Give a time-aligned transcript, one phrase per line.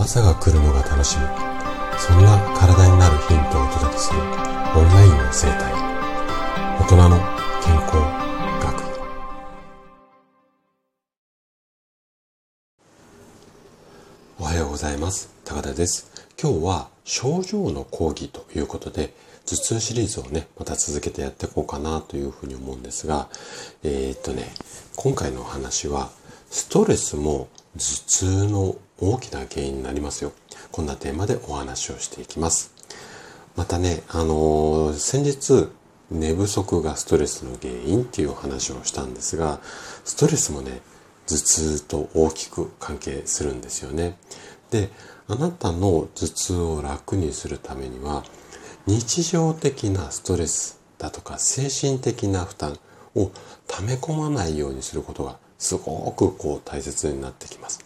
[0.00, 1.26] 朝が来るのが楽しみ。
[1.98, 4.18] そんな体になるヒントをお届けする。
[4.18, 5.74] オンラインの生態。
[6.80, 7.18] 大人の
[7.62, 7.96] 健康
[8.64, 8.82] 学。
[14.38, 15.28] おはようございます。
[15.44, 16.26] 高田です。
[16.42, 19.12] 今日は症状の講義ということで
[19.44, 23.28] 頭痛シリーズをねまた続けてやっていこうかなというふうに思うんですが
[23.82, 24.46] えー、っとね
[24.96, 26.08] 今回のお話は
[26.48, 30.32] ストレスも頭痛の大きな原因になりますよ。
[30.70, 32.72] こんなテーマでお話をしていきます。
[33.56, 35.68] またね、あのー、先日、
[36.10, 39.60] 寝不足がストレスの原因っていうお話をしたんですが、
[40.04, 40.80] ストレスもね、
[41.26, 44.16] 頭痛と大きく関係するんですよね。
[44.70, 44.90] で、
[45.28, 48.24] あなたの頭痛を楽にするためには、
[48.86, 52.78] 日常的なストレスだとか精神的な負担
[53.14, 53.30] を
[53.68, 57.80] 溜め込まないようにすることがすごくこう大切になってきます。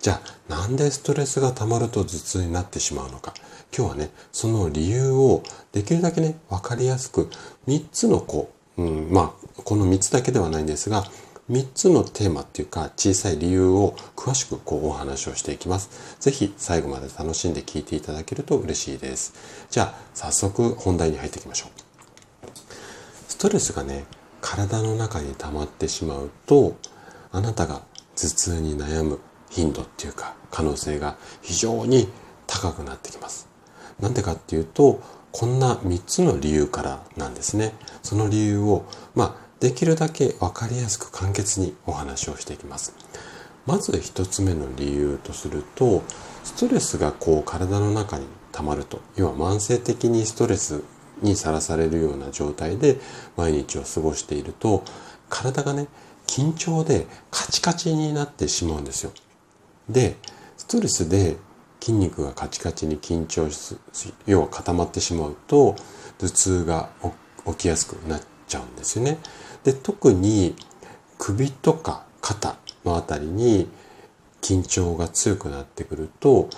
[0.00, 3.32] じゃあなんでストレスが溜まると頭痛になってしまうのか。
[3.74, 7.30] 今日はね、その理由をできるだけね、わかりやすく
[7.66, 11.04] 3つのこう、うん、まあ、この3つだけではないんですが、
[11.50, 16.18] 3つのテーマっていうか小さい理由を詳しくこうお話をしていきます。
[16.20, 19.32] ぜひ最後まで楽しんで聞いていただけると嬉しいです。
[19.70, 22.50] じゃあ早速本題に入っていきましょう。
[23.26, 24.04] ストレスがね、
[24.42, 26.76] 体の中に溜まってしまうと
[27.30, 27.80] あなたが
[28.16, 29.18] 頭痛に悩む
[29.52, 32.08] 頻度っていうか可能性が非常に
[32.46, 33.48] 高くなってきます。
[34.00, 35.00] なんでかっていうと
[35.30, 37.74] こんな3つの理由からなんですね。
[38.02, 42.94] その理由をまあできるだけ分かりやすく簡潔にお話をしていきます。
[43.66, 46.02] まず1つ目の理由とすると
[46.42, 50.82] ストレスがこう体の中に溜まると要は慢性的にストレス
[51.20, 52.98] にさらされるような状態で
[53.36, 54.82] 毎日を過ごしていると
[55.28, 55.86] 体がね
[56.26, 59.12] 緊張でカチカチになってしまうんですよ。
[59.92, 60.16] で、
[60.56, 61.36] ストレスで
[61.80, 63.76] 筋肉がカチカチに緊張し、
[64.26, 65.76] 要は固まってしまうと、
[66.18, 66.90] 頭痛が
[67.46, 69.18] 起きやすくなっちゃうんですよね。
[69.64, 70.54] で、特に
[71.18, 73.68] 首とか肩のあたりに
[74.40, 76.48] 緊張が強くなってくると、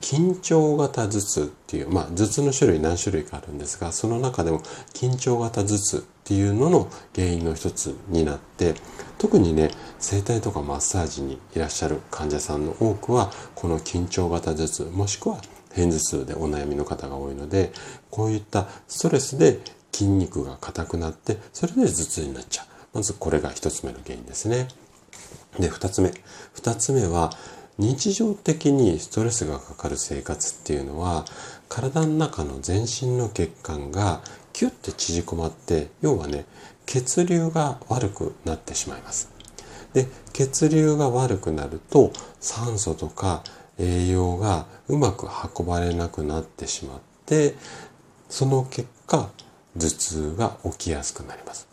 [0.00, 4.60] 緊張型頭痛っていう、まあ頭痛の種類何種類かあるんですが、その中でも
[4.94, 8.74] 緊張型頭痛っていうのの原因の一つになって、
[9.18, 15.38] 特にね、整体とかマッサージにいらっしゃる患者さんの多くは、この緊張型頭痛、もしくは
[15.70, 17.72] 片頭痛でお悩みの方が多いので、
[18.12, 19.58] こういったストレスで
[19.90, 22.66] 筋肉が硬くなって、それで頭痛になっちゃう。
[22.94, 24.68] まずこれが一つ目の原因ですね。
[25.58, 26.12] で、二つ目。
[26.54, 27.32] 二つ目は、
[27.80, 31.24] 日常的にストレスがかかる生活っていうのは
[31.70, 34.20] 体の中の全身の血管が
[34.60, 36.44] キュッて縮こまって要はね
[36.84, 39.30] 血流が悪くなってしまいます。
[39.94, 43.42] で血流が悪くなると酸素とか
[43.78, 45.26] 栄養がうまく
[45.58, 47.54] 運ばれなくなってしまって
[48.28, 49.30] その結果
[49.78, 51.66] 頭痛が起きやすくなります。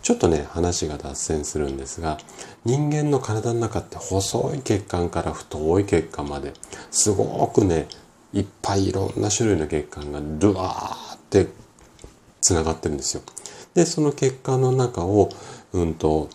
[0.00, 2.16] ちょっとね、話が脱線するんですが、
[2.64, 6.54] 人間の体の中って細い血管から太い血管まで、
[6.90, 7.86] すごくね、
[8.32, 11.48] いっぱいいろんな種類の血管がドワーって
[12.40, 13.22] 繋がってるんですよ。
[13.74, 15.30] で、その血管の中を、
[15.72, 16.28] うんと、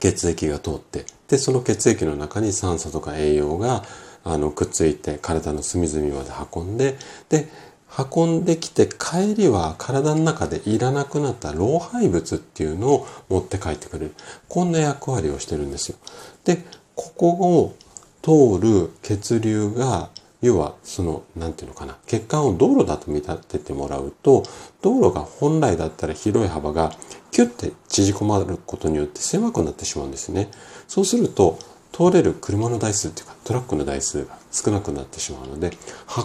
[0.00, 3.84] 血液が通って、で、その血液の中に酸素とか栄養が、
[4.24, 6.96] あの、くっついて体の隅々まで運んで、
[7.28, 7.48] で、
[7.96, 14.14] 運んできて帰りは体の中でいらなくなった老廃物っていうのを持って帰ってくれる。
[14.48, 15.98] こんな役割をしてるんですよ。
[16.44, 16.64] で、
[16.96, 17.76] ここを
[18.22, 20.10] 通る血流が、
[20.44, 24.42] 要はその、なんていうのかな、血管を道路だと見立ててもらうと、
[24.82, 26.92] 道路が本来だったら広い幅が
[27.30, 30.50] キュッて縮こまることによって狭くなってしまうんですね。
[30.86, 31.58] そうすると、
[31.94, 35.70] 通れる車の台数っていうかトラックの台数が少なくなってしまうので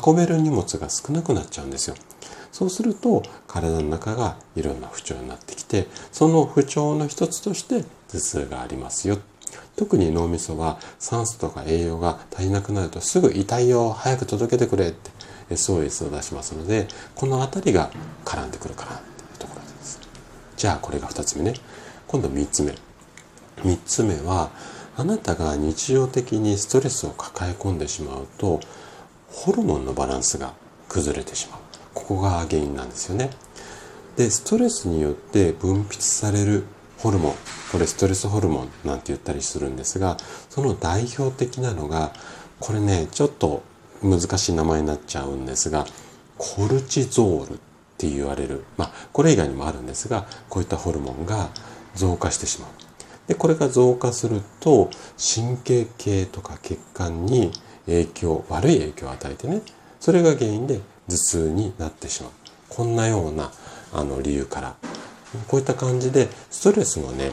[0.03, 1.95] 運べる荷物が少なくなっちゃうんですよ。
[2.51, 9.19] そうすると体の中がいろんな不調になってきてその不調の一つとして頭痛がありますよ。
[9.75, 15.11] 特に脳みそは酸素とか栄養が足りなくなるとすぐ痛いよ早く届けてくれって
[15.49, 17.89] SOS を出しますのでこの辺りが
[18.25, 19.99] 絡んでくるかなっていうところです。
[20.57, 21.53] じゃあこれが2つ目ね。
[22.07, 22.75] 今度3つ目。
[23.63, 24.51] 3つ目は
[24.95, 28.59] あなたが日常的にストレスを抱え込んでしまうと
[29.27, 30.53] ホルモンのバランスが
[30.87, 31.59] 崩れてしまう
[31.93, 33.29] ここが原因なんですよね
[34.17, 36.65] でストレスによって分泌される
[36.99, 37.33] ホルモン
[37.71, 40.17] これストレスホルモンなんて言ったりするんですが
[40.49, 42.11] その代表的なのが
[42.59, 43.63] これねちょっと
[44.03, 45.85] 難しい名前になっちゃうんですが
[46.37, 47.57] コルチゾールっ
[47.97, 48.63] て言われる。
[48.77, 51.49] まあこれ以外にもあるんですがこういったホルモンが
[51.95, 52.69] 増加してしまう。
[53.27, 57.51] でこれが増加すると神経系とか血管に
[57.85, 59.61] 影響悪い影響を与えてね
[59.99, 62.31] それが原因で頭痛になってしまう。
[62.69, 63.51] こんなような
[63.93, 64.75] あの理由から
[65.47, 67.31] こういった感じでストレスもね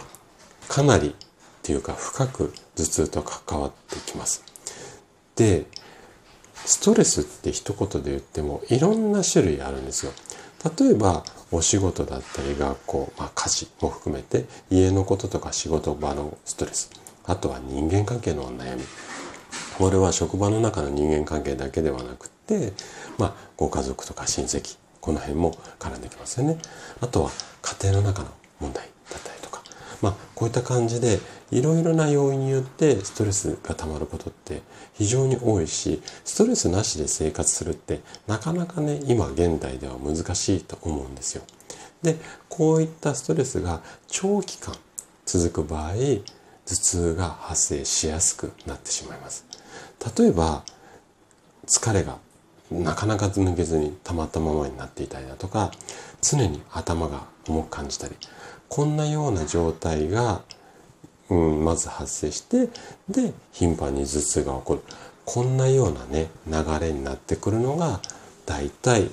[0.69, 1.13] かなりっ
[1.63, 4.45] ていうか深く頭痛と関わってきます。
[5.35, 5.67] で
[6.55, 10.13] ストレスって一言で言ってもいろんな種類あるんですよ。
[10.79, 16.91] 例えばお仕事だったり学校、まあ、家事も含めて家のこととか仕事場のストレス。
[17.25, 18.83] あとは人間関係のお悩み。
[19.79, 22.73] これは職場の中の人間関係だけではなくて、
[23.19, 26.59] まあ、ご家族とか親戚この辺も絡んできますよね
[27.01, 27.31] あとは
[27.63, 29.63] 家庭の中の問題だったりとか
[30.03, 31.21] まあこういった感じで
[31.53, 34.63] いろいろな要因によってストレスがたまることって
[34.95, 41.45] 非常に多いしストレスなしで生活するってなかなかね今現代では難しいと思うんですよ。
[42.03, 42.17] で
[42.49, 44.75] こういったストレスが長期間
[45.25, 49.47] 続く場合頭痛が発生しやすくなってしまいます。
[50.19, 50.65] 例えば
[51.65, 52.19] 疲れが
[52.71, 55.71] なかなか抜けずに溜まったままになっていたりだとか
[56.21, 58.15] 常に頭が重く感じたり
[58.69, 60.43] こんなような状態が、
[61.31, 62.69] うん、まず発生して
[63.09, 64.83] で頻繁に頭痛が起こる。
[65.25, 68.01] こんなようなね流れになってくるのが
[68.47, 69.11] 大体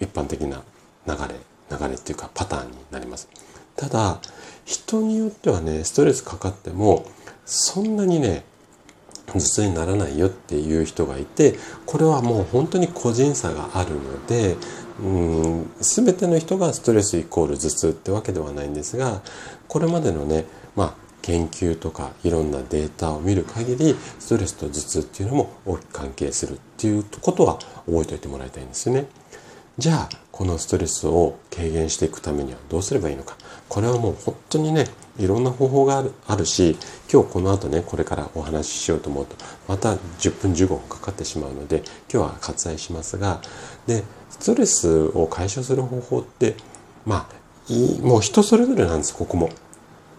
[0.00, 0.62] 一般的な
[1.06, 3.28] 流れ流れっていうかパターンになります。
[3.76, 4.20] ただ
[4.64, 7.06] 人によってはねストレスかかっても
[7.44, 8.44] そんなにね
[9.38, 11.54] 頭痛にならないよっていう人がいて
[11.86, 14.56] これはもう本当に個人差があるので
[15.00, 19.22] うん全ての人がストレスイコール頭痛ってわけではないんですが
[19.68, 20.44] これまでのね
[20.76, 29.06] まあ研究とかいろんなデータを見る限りストレスと頭痛っていうのも大きく関係するっていうことは覚えておいてもらいたいんですよね。
[29.78, 33.36] じゃあこのストレスを軽減していくためにはどうすればいいのか
[33.70, 34.86] これはもう本当にね
[35.18, 36.76] いろんな方法があるし
[37.12, 39.36] 今日この後ねこれからお話ししようと思うと
[39.68, 41.82] また10分15分かかってしまうので
[42.12, 43.42] 今日は割愛しますが
[43.86, 46.56] でストレスを解消する方法って
[47.04, 49.50] まあいいもう人それぞれなんですここも。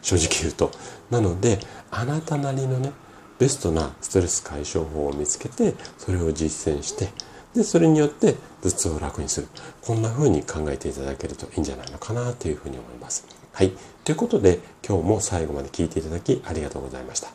[0.01, 0.72] 正直言うと。
[1.10, 1.60] なので
[1.92, 2.92] あなたなりのね
[3.40, 7.10] ベストなストレス解消法を見つけてそれを実践して
[7.56, 9.48] でそれによって頭痛を楽にする。
[9.81, 13.43] こんな風に考えていただけるといいんじゃないのかなというふうに思います。
[13.53, 13.71] はい。
[14.03, 17.29] ということで今日も最後まで聞いていただきありがとうございました。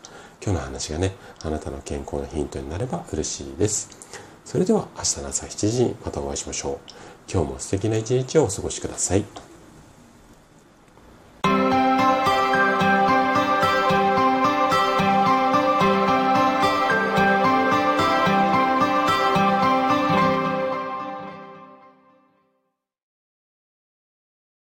[0.44, 3.88] 今日の話がねあなたの健康のヒントになれば嬉しいです。
[4.44, 6.78] それでは明日の朝7時にまたお会いしましょう。
[7.32, 9.47] 今日も素敵な一日をお過ごしください。